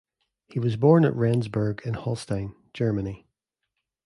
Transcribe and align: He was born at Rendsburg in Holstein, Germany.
He 0.47 0.59
was 0.59 0.77
born 0.77 1.05
at 1.05 1.13
Rendsburg 1.13 1.81
in 1.85 1.93
Holstein, 1.93 2.55
Germany. 2.73 3.27